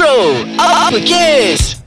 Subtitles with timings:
[0.00, 1.79] Bro, apa kes?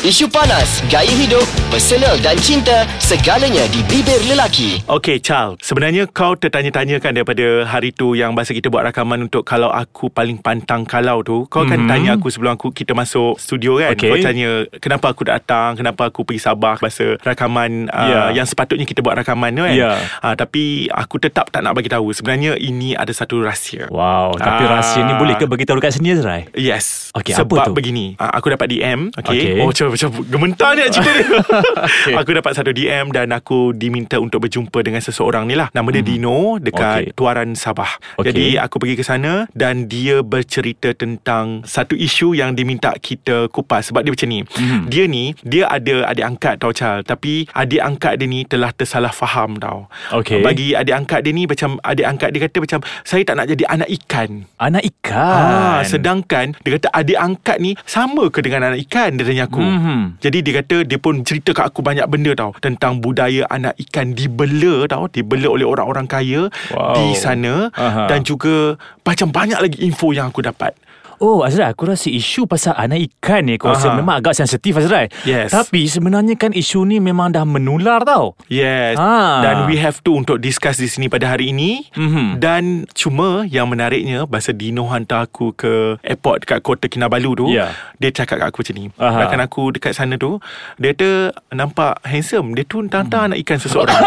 [0.00, 4.80] Isu panas, gaya hidup, personal dan cinta, segalanya di bibir lelaki.
[4.82, 9.68] Okay Charles Sebenarnya kau tertanya-tanyakan Daripada hari tu Yang masa kita buat rakaman Untuk kalau
[9.68, 11.86] aku paling pantang kalau tu Kau kan Mhm.
[11.86, 14.08] tanya aku Sebelum aku kita masuk studio kan Okay.
[14.08, 18.20] Kau tanya Kenapa aku datang Kenapa aku pergi Sabah Masa rakaman uh, Ya.
[18.34, 19.92] Yang sepatutnya kita buat rakaman tu kan Ya.
[20.18, 24.64] uh, Tapi aku tetap tak nak bagi tahu Sebenarnya ini ada satu rahsia Wow, tapi
[24.64, 24.80] Ah.
[24.80, 26.48] rahsia ni boleh ke bagi tahu dekat sini Azrai?
[26.52, 27.72] Yes Okey, apa Sebab tu?
[27.76, 29.28] begini uh, Aku dapat DM Okey.
[29.28, 29.60] okay.
[29.60, 32.14] Oh macam, gementar ni cerita ni Okey.
[32.16, 36.02] Aku dapat satu DM Dan aku diminta untuk berjumpa Dengan seseorang ni lah Nama dia
[36.02, 37.16] Dino Dekat Okey.
[37.16, 38.26] Tuaran Sabah Okey.
[38.30, 43.90] Jadi aku pergi ke sana Dan dia bercerita tentang Satu isu yang diminta kita kupas
[43.90, 44.40] Sebab dia macam ni
[44.86, 49.10] Dia ni Dia ada adik angkat tau Chal Tapi adik angkat dia ni Telah tersalah
[49.10, 50.40] faham tau Okey.
[50.40, 53.64] Bagi adik angkat dia ni Macam adik angkat dia kata macam Saya tak nak jadi
[53.66, 55.18] anak ikan Anak ikan.
[55.20, 59.60] Ah, sedangkan dia kata adik angkat ni sama ke dengan anak ikan dia tanya aku.
[59.80, 60.20] Mhm.
[60.20, 64.12] Jadi dia kata dia pun cerita kat aku banyak benda tau tentang budaya anak ikan
[64.12, 67.00] dibela tau, dibela oleh orang-orang kaya Wow.
[67.00, 68.12] di sana Aha.
[68.12, 70.76] dan juga macam banyak lagi info yang aku dapat.
[71.20, 73.96] Oh Azrai Aku rasa isu pasal anak ikan ni Aku rasa Aha.
[74.00, 75.52] memang agak sensitif Azrai Yes.
[75.52, 78.96] Tapi sebenarnya kan isu ni memang dah menular tau Yes.
[78.96, 79.44] Ah.
[79.44, 81.84] Dan we have to untuk discuss di sini pada hari ini.
[81.92, 82.40] Mhm.
[82.40, 87.76] Dan cuma yang menariknya Masa Dino hantar aku ke airport dekat Kota Kinabalu tu Ya.
[88.00, 89.18] Dia cakap kat aku macam ni Aha.
[89.20, 90.40] Bahkan aku dekat sana tu
[90.80, 93.92] Dia kata nampak handsome Dia tu hantar anak ikan seseorang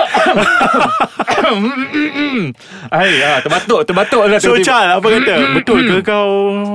[2.89, 4.57] Hai, ah, terbatuk, terbatuk lah So.
[4.59, 6.29] Chal apa kata Betul ke kau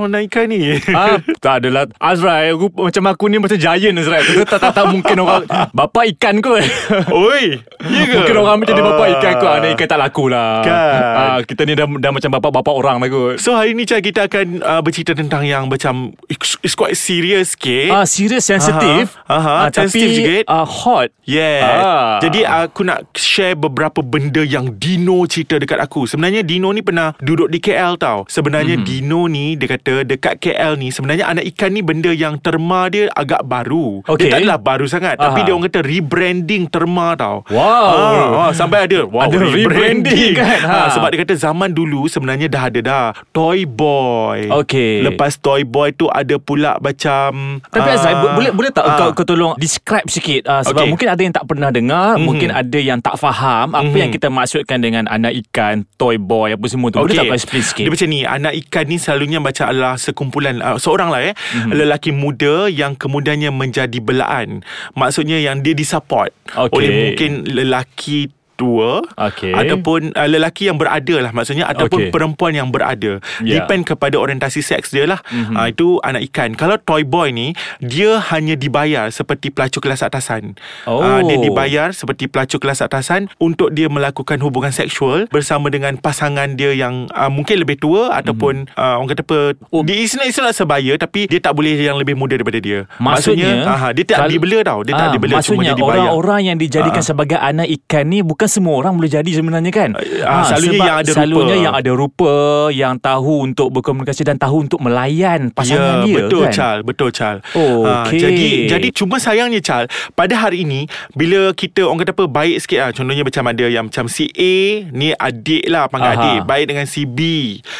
[0.05, 4.45] anak ikan ni Ah, tak adalah Azrai aku, Macam aku ni macam giant Azrai Aku
[4.45, 5.43] tak, tak, tak mungkin orang
[5.77, 6.61] Bapa ikan kot
[7.09, 9.09] Oi Ya ke Mungkin orang macam dia bapa Ah.
[9.11, 11.01] ikan kot Anak ikan tak laku lah Kan.
[11.17, 14.29] ah, Kita ni dah, dah macam bapa-bapa orang lah kot So hari ni Chal kita
[14.29, 19.33] akan uh, bercerita tentang yang macam It's, it's quite serious sikit Ah, serius sensitif Aha,
[19.33, 21.61] aha, ah, sensitif Tapi ah, hot Yeah.
[21.61, 22.17] Ah.
[22.19, 26.09] Jadi aku nak share beberapa benda yang Dino cerita dekat aku.
[26.09, 28.25] Sebenarnya Dino ni pernah duduk di KL tau.
[28.25, 28.81] Sebenarnya Mhm.
[28.81, 28.97] mm-hmm.
[29.05, 33.07] Dino ni dia kata dekat KL ni sebenarnya anak ikan ni benda yang terma dia
[33.09, 34.03] agak baru.
[34.03, 34.27] Okey.
[34.27, 35.23] Dia tak adalah baru sangat Aha.
[35.25, 37.47] tapi dia orang kata rebranding terma tau.
[37.47, 37.63] Wow.
[37.63, 40.59] Ah, ah, sampai ada wow Ada rebranding kan?
[40.61, 40.75] Ha.
[40.75, 40.87] Ha.
[40.91, 44.51] sebab dia kata zaman dulu sebenarnya dah ada dah Toy Boy.
[44.51, 45.01] Okey.
[45.01, 48.97] Lepas Toy Boy tu ada pula macam Tapi Azrai bo- boleh boleh tak ah.
[48.99, 50.91] kau, kau tolong describe sikit uh, sebab Okey.
[50.91, 52.25] mungkin ada yang tak pernah dengar, Mhm.
[52.25, 53.95] mungkin ada yang tak faham apa Mhm.
[53.97, 56.99] yang kita maksudkan dengan anak ikan, toy boy apa semua tu.
[56.99, 57.85] Boleh tak kau explain sikit?
[57.85, 61.43] Dia macam ni Anak ikan ni selalunya Macam adalah sekumpulan uh, Seorang lah eh Mhm.
[61.69, 61.71] mm-hmm.
[61.75, 64.63] Lelaki muda Yang kemudiannya menjadi belaan
[64.95, 66.73] Maksudnya yang dia disupport Okey.
[66.73, 69.55] Oleh mungkin lelaki tua Okey.
[69.55, 72.11] ataupun uh, lelaki yang berada lah maksudnya ataupun Okey.
[72.11, 73.57] perempuan yang berada Ya.
[73.57, 75.55] depend kepada orientasi seks dia lah Mhm.
[75.55, 80.59] uh, itu anak ikan kalau toy boy ni dia hanya dibayar seperti pelacur kelas atasan
[80.83, 80.99] Oh.
[80.99, 86.19] Ah, dia dibayar seperti pelacur kelas atasan untuk dia melakukan hubungan seksual bersama dengan pasangan
[86.51, 89.81] dia yang uh, mungkin lebih tua ataupun uh, orang kata apa Oh.
[89.81, 92.89] dia is not, is not sebaya tapi dia tak boleh yang lebih muda daripada dia
[92.99, 96.01] Maksudnya, aha, dia tak kal- dibela tau dia tak Ah, dibela cuma Maksudnya dia dibayar
[96.09, 97.05] orang-orang yang dijadikan Ah.
[97.05, 99.93] sebagai anak ikan ni bukan semua orang boleh jadi sebenarnya kan?
[100.25, 101.15] Ah, selalunya sebab yang ada rupa.
[101.15, 102.33] Selalunya yang ada rupa,
[102.73, 106.53] yang tahu untuk berkomunikasi dan tahu untuk melayan pasangan ya, dia betul kan?
[106.53, 107.45] Chal, betul Chal.
[107.53, 108.17] Oh, Ah, okey.
[108.17, 112.79] jadi jadi cuma sayangnya Chal, pada hari ini bila kita orang kata apa baik sikit
[112.81, 112.91] lah.
[112.91, 114.55] Contohnya macam ada yang macam si A
[114.89, 116.17] ni adik lah panggil Aha.
[116.17, 117.19] adik, baik dengan si B.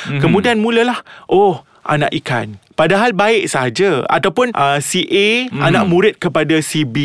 [0.05, 0.21] Mhm.
[0.21, 2.61] Kemudian mulalah oh anak ikan.
[2.79, 5.59] Padahal baik saja ataupun uh, si A Mhm.
[5.61, 6.95] anak murid kepada si B.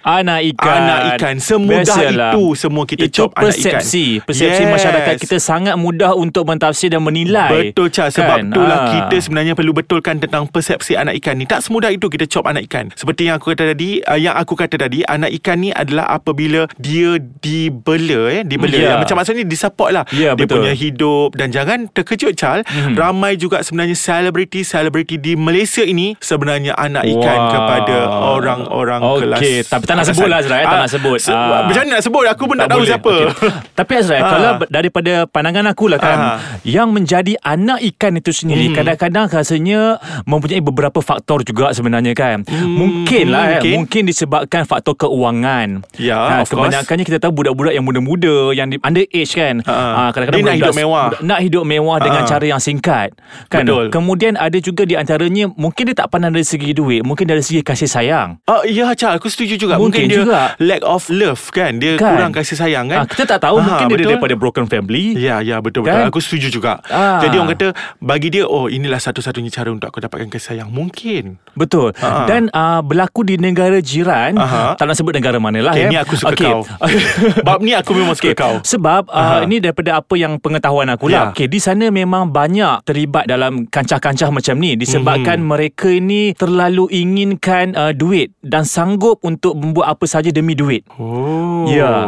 [0.00, 2.30] Anak ikan Anak ikan Semudah Biasalah.
[2.30, 4.70] itu Semua kita Itu cop anak ikan persepsi Persepsi Yes.
[4.70, 8.52] masyarakat kita Sangat mudah untuk mentafsir dan menilai Betul Chal Sebab Kan?
[8.52, 8.88] itulah Ah.
[8.92, 12.68] kita sebenarnya perlu betulkan Tentang persepsi anak ikan ni Tak semudah itu kita cop anak
[12.68, 16.12] ikan Seperti yang aku kata tadi uh, Yang aku kata tadi Anak ikan ni adalah
[16.12, 18.96] apabila Dia dibela eh Dibela yeah.
[18.98, 20.60] Macam maksudnya disupport lah Ya, Dia betul.
[20.60, 22.92] punya hidup Dan jangan terkejut Chal Mhm.
[22.94, 27.50] Ramai juga sebenarnya Selebriti-selebriti di Malaysia ini Sebenarnya anak ikan Wow.
[27.50, 27.96] kepada
[28.30, 31.16] Orang-orang kelas Okey, tapi tak nak sebut lah, Azrai, tak Ah, nak sebut.
[31.18, 31.64] se- Ah.
[31.64, 32.90] Macam mana nak sebut Aku pun tak, tahu boleh.
[32.90, 33.50] siapa Okey.
[33.72, 34.28] Tapi Azrai Ah.
[34.28, 36.36] Kalau daripada pandangan aku lah kan Ah.
[36.62, 38.76] Yang menjadi anak ikan itu sendiri Mhm.
[38.76, 39.80] Kadang-kadang rasanya
[40.24, 43.72] Mempunyai beberapa faktor juga sebenarnya kan Mungkin lah eh, mungkin.
[43.80, 46.52] Mungkin disebabkan faktor keuangan Ya, ha, of course.
[46.68, 49.72] Kebanyakannya kita tahu budak-budak yang muda-muda Yang di, under age kan Ah.
[49.72, 51.06] Ah, Kadang-kadang Dia nak hidup mewah.
[51.20, 52.28] Nak hidup mewah dengan Ah.
[52.28, 53.14] cara yang singkat
[53.46, 53.62] kan?
[53.62, 53.86] Betul.
[53.88, 57.38] Kemudian ada juga di antara antaranya mungkin dia tak pandang dari segi duit, mungkin dari
[57.38, 58.42] segi kasih sayang.
[58.44, 60.58] Oh ya Chal Aku setuju juga Mungkin dia juga.
[60.58, 62.18] Lack of love kan Dia Kan?
[62.18, 64.10] kurang kasih sayang kan Ah, kita tak tahu Ah, mungkin dia betul.
[64.10, 65.14] daripada broken family.
[65.14, 65.94] Ya, ya betul betul.
[65.94, 66.10] Kan?
[66.10, 66.82] Aku setuju juga.
[66.90, 67.22] Ah.
[67.22, 67.68] Jadi orang kata
[67.98, 70.68] bagi dia oh inilah satu-satunya cara untuk aku dapatkan kasih sayang.
[70.68, 71.38] Mungkin.
[71.54, 71.94] Betul.
[72.02, 72.26] Ha.
[72.26, 74.74] Dan uh, berlaku di negara jiran, Aha.
[74.74, 75.90] tak nak sebut negara mana lah Okay, ya.
[75.90, 76.46] ni aku suka Okey.
[76.50, 76.60] kau.
[77.46, 78.58] Bab ni aku memang suka kau.
[78.66, 79.46] Sebab uh, Aha.
[79.46, 81.30] ini daripada apa yang pengetahuan aku lah.
[81.30, 81.36] Ya.
[81.36, 85.46] Okay, di sana memang banyak terlibat dalam kancah-kancah macam ni disebabkan Mhm.
[85.46, 90.86] mereka ini terlalu inginkan uh, duit dan sanggup untuk membuat apa saja demi duit.
[90.94, 91.66] Oh.
[91.66, 92.06] Ya.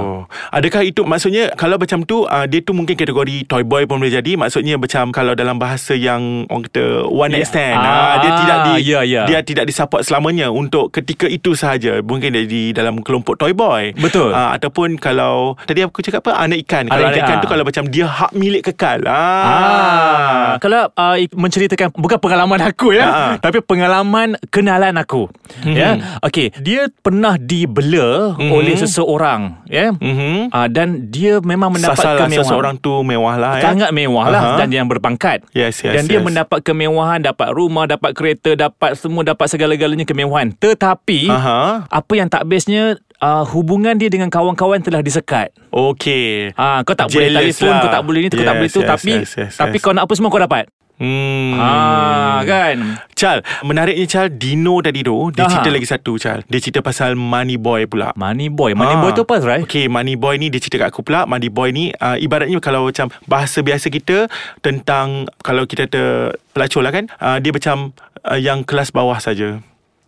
[0.50, 4.12] Adakah itu maksudnya kalau macam tu uh, dia tu mungkin kategori toy boy pun boleh
[4.12, 4.36] jadi.
[4.36, 7.48] Maksudnya macam kalau dalam bahasa yang orang kata one night Ya.
[7.48, 7.76] stand.
[7.76, 9.22] Ah, Ah, dia tidak di ya, ya.
[9.24, 11.98] dia tidak disupport selamanya untuk ketika itu sahaja.
[11.98, 13.90] Mungkin dia di dalam kelompok toy boy.
[13.94, 14.30] Betul.
[14.30, 16.84] Ah, ataupun kalau tadi aku cakap apa anak ikan.
[16.84, 17.28] Kalau Anak anak ikan.
[17.28, 19.00] ikan tu kalau macam dia hak milik kekal.
[19.06, 20.52] Ah, Ah.
[20.58, 23.32] kalau uh, menceritakan bukan pengalaman aku ya, Ah.
[23.36, 25.32] tapi pengalaman kenalan aku.
[25.62, 25.72] Mhm.
[25.72, 25.90] Ya.
[26.20, 28.50] Okey, dia pernah dibela Mhm.
[28.50, 29.92] oleh seseorang, ya.
[29.92, 30.48] Mhm.
[30.48, 32.44] Uh, dan dia memang mendapat Sasaran kemewahan.
[32.44, 33.64] seseorang tu mewah lah ya.
[33.66, 34.58] Sangat mewah lah Aha.
[34.58, 36.24] Dan yang berpangkat Yes, yes, Dan dia yes.
[36.24, 41.84] mendapat kemewahan Dapat rumah Dapat kereta Dapat semua Dapat segala-galanya kemewahan Tetapi Aha.
[41.84, 46.52] Apa yang tak bestnya uh, Hubungan dia dengan kawan-kawan Telah disekat Okey.
[46.54, 47.80] Ah, kau tak boleh Jealous telefon, lah.
[47.80, 49.84] kau tak boleh ni, kau tak Yes, boleh tu, yes, tapi yes, yes, tapi yes.
[49.84, 50.64] kau nak apa semua kau dapat.
[50.96, 51.60] Hmm.
[51.60, 52.96] Ah, kan?
[53.12, 55.52] Chal, menariknya Chal, Dino tadi tu, dia Aha.
[55.52, 56.40] cerita lagi satu Chal.
[56.44, 58.16] Dia cerita pasal Money Boy pula.
[58.16, 59.00] Money boy, money Ah.
[59.00, 59.60] boy tu apa, Zrai?
[59.60, 61.28] Okay, Money Boy ni dia cerita kat aku pula.
[61.28, 66.80] Money Boy ni uh, ibaratnya kalau macam bahasa biasa kita tentang kalau kita ter pelacur
[66.80, 67.92] lah kan, uh, dia macam
[68.24, 69.60] uh, yang kelas bawah saja.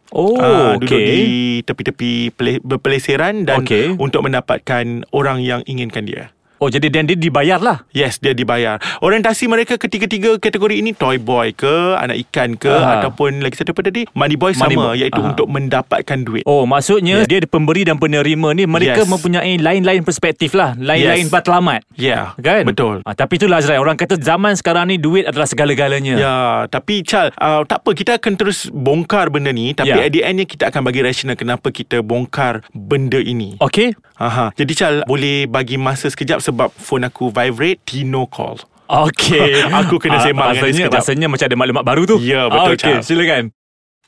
[0.08, 1.05] Oh, Ah, duduk okay.
[1.05, 1.20] di
[1.62, 3.93] tepi-tepi pele- berpeleseran dan Okey.
[4.00, 6.32] untuk mendapatkan orang yang inginkan dia.
[6.58, 7.87] Oh, jadi dan dia dibayar lah.
[7.90, 8.78] Yes, dia dibayar.
[8.99, 12.99] Orientasi mereka ketiga-tiga kategori ini toy boy ke, anak ikan ke Aha.
[12.99, 14.02] ataupun lagi satu apa tadi?
[14.10, 14.99] Money boy Money sama boy.
[14.99, 15.28] iaitu Aha.
[15.31, 16.43] untuk mendapatkan duit.
[16.44, 19.08] Oh, maksudnya dia ada pemberi dan penerima ni mereka Yes.
[19.08, 21.32] mempunyai lain-lain perspektif lah, lain-lain Yes.
[21.32, 21.81] matlamat.
[21.94, 22.66] Ya, Kan?
[22.66, 23.00] betul.
[23.02, 26.14] Ah, tapi itulah Azrai, orang kata zaman sekarang ni duit adalah segala-galanya.
[26.14, 26.34] Ya,
[26.66, 30.02] tapi Chal, uh, tak apa kita akan terus bongkar benda ni tapi Ya.
[30.02, 33.54] at the endnya kita akan bagi rasional kenapa kita bongkar benda ini.
[33.58, 33.94] Okey.
[34.19, 34.50] Aha.
[34.52, 38.56] Jadi Chal, boleh bagi masa sekejap sebab phone aku vibrate, Tino call.
[38.88, 39.68] Okey.
[39.84, 40.96] Aku kena Ah, sembang dengan dia rasanya, sekejap.
[40.96, 42.16] rasanya macam ada maklumat baru tu.
[42.18, 43.00] Ya, betul, Okey, Chal.
[43.04, 43.44] silakan.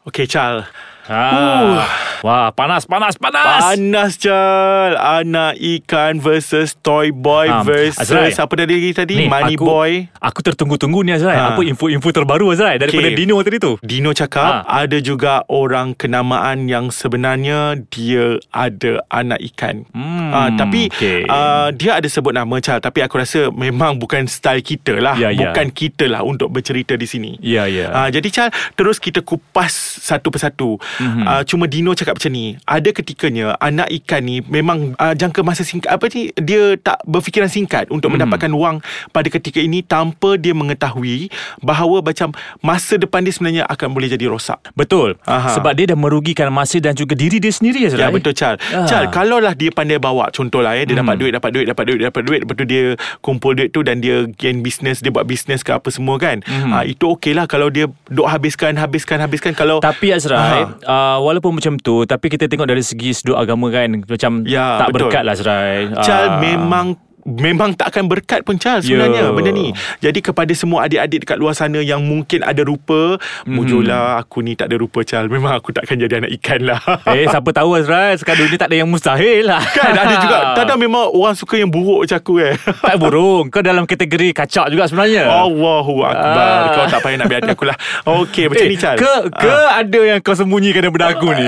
[0.03, 0.65] Okay Chal.
[1.11, 1.91] Ah.
[2.21, 3.65] Wah, panas, panas, panas.
[3.67, 8.31] Panas Chal Anak ikan versus Toy boy Ah, versus Azrai.
[8.31, 9.91] Apa tadi tadi Ni, Money aku, boy
[10.21, 11.35] Aku tertunggu-tunggu ni Azrai.
[11.35, 11.57] Ha.
[11.57, 13.17] Apa info-info terbaru Azrai daripada Okey.
[13.17, 13.75] Dino tadi tu?
[13.81, 14.85] Dino cakap Ha.
[14.85, 17.59] Ada juga orang kenamaan Yang sebenarnya
[17.89, 21.25] Dia ada anak ikan Hmm, Ah, Tapi okey.
[21.27, 25.33] ah, Dia ada sebut nama Chal Tapi aku rasa Memang bukan style kita lah Ya,
[25.33, 25.51] ya.
[25.51, 27.91] Bukan kita lah Untuk bercerita di sini Ya, ya.
[27.91, 30.77] Ah, jadi Chal Terus kita kupas Satu persatu.
[31.01, 31.25] Mm-hmm.
[31.25, 35.63] ah, Cuma Dino cakap macam ni Ada ketikanya Anak ikan ni Memang ah, jangka masa
[35.63, 38.21] singkat Apa ni Dia tak berfikiran singkat Untuk Mhm.
[38.21, 38.29] mm-hmm.
[38.29, 38.77] mendapatkan wang
[39.09, 42.31] Pada ketika ini Tanpa dia mengetahui Bahawa macam
[42.61, 45.17] Masa depan dia sebenarnya Akan boleh jadi rosak Betul.
[45.25, 45.53] Aha.
[45.53, 48.03] Sebab dia dah merugikan masa dan juga diri dia sendiri Azrai.
[48.03, 48.85] Ya betul Chal Ah.
[48.85, 52.23] Chal Kalaulah dia pandai bawa Contohlah ya Dia dapat duit Dapat duit Dapat duit Dapat
[52.23, 52.85] duit Lepas tu dia
[53.21, 56.71] Kumpul duit tu Dan dia gain business Dia buat business ke apa semua kan Mhm.
[56.71, 60.90] ah, Itu okey lah Kalau dia Duk habiskan Habiskan Habiskan Kalau Tapi Azrai, Aha.
[60.91, 64.91] Uh, walaupun macam tu, tapi kita tengok dari segi sudut agama kan, macam Ya, tak
[64.91, 65.07] betul.
[65.07, 65.87] berkat lah Azrai.
[66.03, 66.39] Chal Ah.
[66.39, 68.97] memang Memang tak akan berkat pun Chal Ya.
[68.97, 73.53] Sebenarnya benda ni Jadi kepada semua adik-adik Dekat luar sana Yang mungkin ada rupa Mhm.
[73.53, 77.25] Mujurlah Aku ni tak ada rupa Chal Memang aku takkan jadi anak ikan lah Eh,
[77.25, 79.61] siapa tahu Azrai, sekarang dunia tak ada yang mustahil lah.
[79.61, 82.55] Kan ada juga Kadang memang orang suka yang buruk macam aku eh
[82.87, 83.49] tak burung.
[83.49, 85.27] Kau dalam kategori kacak juga sebenarnya.
[85.27, 86.73] Allahu Akbar Ah.
[86.73, 89.81] Kau tak payah nak biar aku lah Okey macam eh, ni Chal Ke, ke Ah.
[89.81, 91.47] ada yang kau sembunyikan daripada aku ni?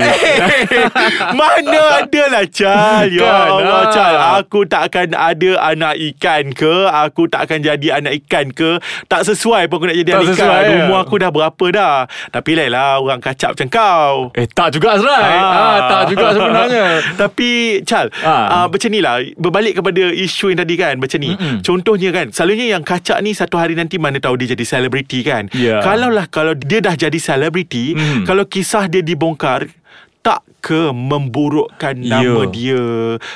[1.33, 3.85] Mana ada lah Chal Ya Kan, Allah ah.
[3.89, 8.77] Chal Aku tak akan ada anak ikan ke Aku tak akan jadi anak ikan ke
[9.05, 10.75] Tak sesuai pun aku nak jadi Tak anak ikan sesuai, ya.
[10.83, 11.95] Umur aku dah berapa dah
[12.29, 15.33] Tapi lain lah Orang kacap macam kau eh, tak juga Azrai.
[15.33, 15.77] Ah.
[15.89, 16.85] tak juga sebenarnya.
[17.21, 17.49] Tapi
[17.83, 18.61] Chal Ah.
[18.61, 18.65] ah.
[18.67, 21.61] Macam ni lah Berbalik kepada isu yang tadi kan Macam ni Mm-mm.
[21.61, 25.47] Contohnya kan Selalunya yang kacak ni Satu hari nanti Mana tahu dia jadi selebriti kan
[25.51, 25.79] Ya.
[25.79, 28.23] Kalau lah Kalau dia dah jadi selebriti Mm.
[28.23, 29.69] Kalau kisah dia dibongkar
[30.19, 32.23] Tak ke memburukkan Ya.
[32.23, 32.83] nama dia,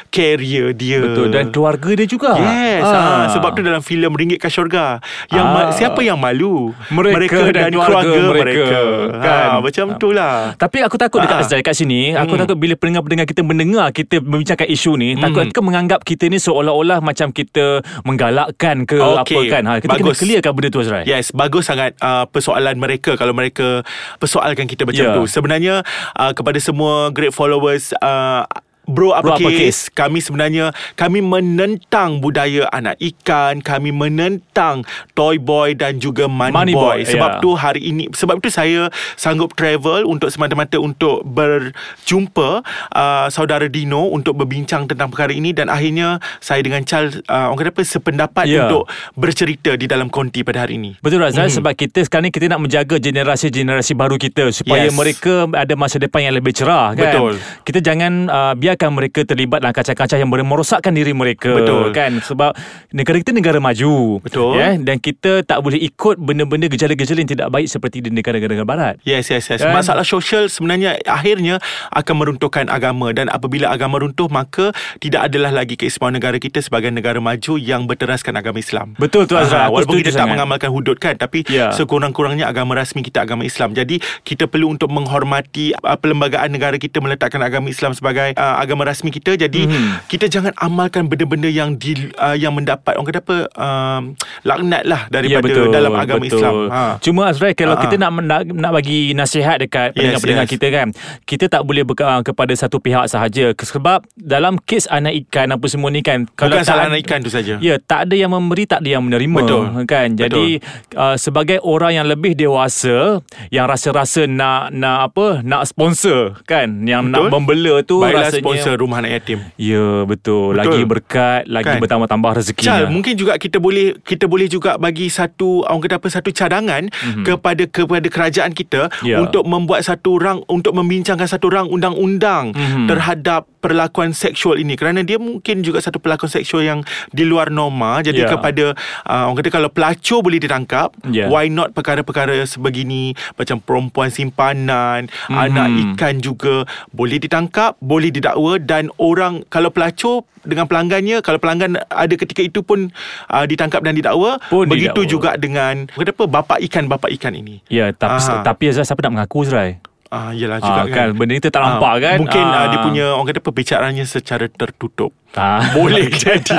[0.07, 1.03] career dia.
[1.03, 2.39] Betul dan keluarga dia juga.
[2.39, 3.27] Yes, ah.
[3.29, 5.71] sebab tu dalam filem Ringgit ke Syurga yang ma- Ah.
[5.71, 6.71] siapa yang malu?
[6.87, 8.63] Mereka dan keluarga mereka,
[9.11, 9.19] Kan?
[9.19, 9.47] kan?
[9.59, 10.55] macam tu lah.
[10.55, 11.35] Tapi aku takut dekat.
[11.39, 12.41] Azrai kat sini Aku Hmm.
[12.41, 15.53] takut bila pendengar-pendengar kita mendengar Kita membincangkan isu ni Takut Hmm.
[15.53, 20.15] ke menganggap kita ni seolah-olah Macam kita menggalakkan ke apa Okey, kan ha, Kita bagus.
[20.15, 23.83] kena clearkan benda tu Azrai Yes, bagus sangat uh, persoalan mereka kalau mereka
[24.15, 25.13] persoalkan kita macam Ya.
[25.13, 25.23] tu.
[25.25, 25.75] Sebenarnya
[26.13, 28.45] uh, kepada semua great followers uh,
[28.87, 35.35] Bro apa Bro Apa kes Kami sebenarnya Kami menentang budaya anak ikan Kami menentang Toy
[35.37, 36.81] boy dan juga money, Money boy.
[36.95, 37.41] boy, Sebab ya.
[37.43, 44.07] tu hari ini Sebab tu saya Sanggup travel Untuk semata-mata Untuk berjumpa uh, Saudara Dino
[44.07, 48.45] Untuk berbincang tentang perkara ini Dan akhirnya Saya dengan Charles uh, Orang kata apa Sependapat
[48.47, 48.65] Ya.
[48.65, 51.43] untuk Bercerita di dalam konti pada hari ini Betul Razal Mhm.
[51.45, 51.57] mm-hmm.
[51.59, 54.93] sebab kita sekarang ni kita nak menjaga generasi-generasi baru kita supaya Yes.
[54.93, 57.03] mereka ada masa depan yang lebih cerah kan.
[57.03, 57.33] Betul.
[57.61, 61.89] Kita jangan uh, biarkan mereka terlibat dalam kacau-kacau yang boleh merosakkan diri mereka Betul.
[61.97, 62.53] kan sebab
[62.93, 64.21] negara kita negara maju.
[64.21, 64.61] Betul.
[64.61, 68.95] Ya dan kita tak boleh ikut benda-benda gejala-gejala yang tidak baik seperti di negara-negara barat.
[69.01, 69.65] Yes, yes, yes.
[69.65, 69.73] Kan?
[69.73, 71.57] Masalah sosial sebenarnya akhirnya
[71.89, 74.69] akan meruntuhkan agama dan apabila agama runtuh maka
[75.01, 78.93] tidak adalah lagi keistimewaan negara kita sebagai negara maju yang berteraskan agama Islam.
[79.01, 79.65] Betul tu Azra.
[79.67, 80.37] Aha, walaupun kita tak sangat.
[80.37, 81.71] mengamalkan hudud kan tapi Ya.
[81.73, 83.73] sekurang-kurangnya agama rasmi kita agama Islam.
[83.73, 88.83] Jadi kita perlu untuk menghormati uh, perlembagaan negara kita meletakkan agama Islam sebagai uh, agama
[88.83, 89.39] rasmi kita.
[89.39, 90.11] Jadi Mhm.
[90.11, 94.01] kita jangan amalkan benda-benda yang di uh, yang mendapat orang kata apa um,
[94.43, 96.39] laknat lah daripada dalam agama Ya, betul.
[96.41, 96.55] Islam.
[96.73, 96.81] Ha.
[96.97, 97.81] Cuma Azrai kalau ha.
[97.85, 100.53] kita nak, nak nak bagi nasihat dekat pendengar-pendengar yes.
[100.57, 100.87] kita kan,
[101.29, 105.93] kita tak boleh berka, kepada satu pihak sahaja sebab dalam kes anak ikan apa semua
[105.93, 107.61] ni kan Bukan tak salah anak ikan tu saja.
[107.61, 109.63] Ya, tak ada yang memberi, tak ada yang menerima Betul.
[109.85, 110.07] kan.
[110.17, 110.57] Jadi
[110.97, 113.21] uh, sebagai orang yang lebih dewasa
[113.53, 117.33] yang rasa-rasa nak nak apa, nak sponsor kan, yang nak Betul.
[117.37, 119.39] membela tu Baiklah rasanya sponsor rumah anak yatim.
[119.55, 120.17] Ya, betul.
[120.27, 120.59] Betul.
[120.59, 121.79] Lagi berkat, lagi Kan?
[121.79, 122.63] bertambah-tambah rezeki.
[122.63, 126.83] Chal, mungkin juga kita boleh kita boleh juga bagi satu orang kata apa satu cadangan
[126.85, 127.23] mm-hmm.
[127.23, 128.89] kepada kepada kerajaan kita.
[128.99, 129.19] Ya.
[129.19, 132.87] untuk membuat satu rang untuk membincangkan satu rang undang-undang Mhm.
[132.87, 137.99] terhadap perlakuan seksual ini kerana dia mungkin juga satu pelakon seksual yang di luar norma
[137.99, 138.29] jadi Ya.
[138.29, 138.65] kepada
[139.03, 141.27] uh, orang kata kalau pelacur boleh ditangkap Ya.
[141.27, 145.35] why not perkara-perkara sebegini macam perempuan simpanan Mhm.
[145.35, 151.81] anak ikan juga boleh ditangkap boleh didakwa dan orang kalau pelacur dengan pelanggannya kalau pelanggan
[151.83, 152.93] ada ketika itu pun
[153.27, 155.09] uh, ditangkap dan didakwa Pun begitu didakwa.
[155.09, 158.45] juga dengan kenapa bapa ikan bapa ikan ini Ya, tapi Aha.
[158.45, 159.81] tapi Azrai siapa nak mengaku Azrai?
[160.07, 161.11] Ah, yalah juga Ah, kan.
[161.11, 162.17] kan, benda ni tak Ah, nampak kan?
[162.21, 162.55] Mungkin ah.
[162.55, 162.65] Ah.
[162.71, 165.11] dia punya orang kata perbicaranya secara tertutup.
[165.37, 165.61] Ah.
[165.77, 166.57] Boleh jadi.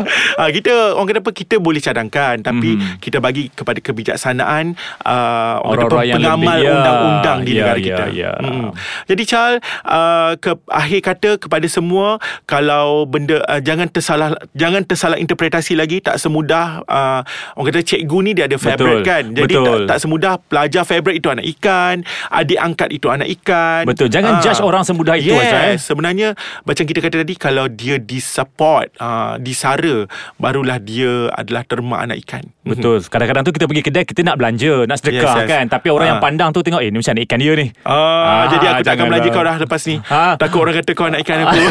[0.40, 3.00] ah, kita orang kata apa kita boleh cadangkan tapi Mhm.
[3.00, 7.56] kita bagi kepada kebijaksanaan uh, orang Orang-orang apa, yang pengamal lebih- ya, undang-undang di ya,
[7.58, 8.04] negara ya, kita.
[8.10, 8.30] ya.
[8.38, 8.68] Mm.
[9.06, 15.16] Jadi Chal uh, ke akhir kata kepada semua kalau benda uh, jangan tersalah jangan tersalah
[15.16, 17.20] interpretasi lagi tak semudah uh,
[17.54, 19.24] orang kata cikgu ni dia ada favorite Betul, kan.
[19.30, 19.64] Jadi betul.
[19.64, 21.96] tak, tak semudah pelajar favorite itu anak ikan,
[22.28, 23.82] adik angkat itu anak ikan.
[23.84, 24.40] Betul, jangan Ah.
[24.40, 25.72] judge orang semudah itu, yes, Azrai.
[25.78, 26.28] Sebenarnya
[26.62, 30.02] macam kita kata tadi kalau dia disupport, uh, disara
[30.34, 32.42] barulah dia adalah terma anak ikan.
[32.62, 33.00] Betul.
[33.00, 35.48] Kadang-kadang tu kita pergi kedai kita nak belanja, nak sedekah Yes, yes.
[35.48, 35.64] kan.
[35.70, 36.10] Tapi orang Ah.
[36.12, 37.66] yang pandang tu tengok eh ni macam anak ikan dia ni.
[37.82, 39.96] Ah, Ah, jadi aku tak akan belanja kau dah lepas ni.
[40.02, 40.34] Ha.
[40.36, 41.58] Takut orang kata kau anak ikan aku.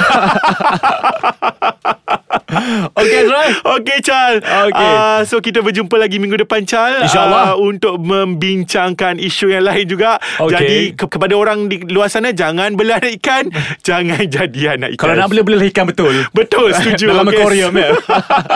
[2.99, 3.49] Okey Azrai.
[3.75, 4.91] Okey Chal Okey.
[4.93, 7.53] uh, So kita berjumpa lagi minggu depan Chal InsyaAllah.
[7.53, 10.51] uh, Untuk membincangkan isu yang lain juga Okey.
[10.51, 13.51] Jadi ke- kepada orang di luar sana Jangan bela anak ikan
[13.87, 16.13] Jangan jadi anak ikan Kalau nak bela-bela ikan betul.
[16.31, 17.37] Betul setuju Dalam Okey.
[17.37, 17.89] akuarium ya.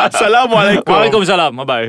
[0.07, 1.51] Assalamualaikum Waalaikumsalam.
[1.53, 1.87] Bye bye.